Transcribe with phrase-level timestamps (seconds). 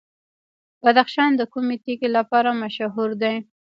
[0.83, 3.35] بدخشان د کومې تیږې لپاره مشهور دی؟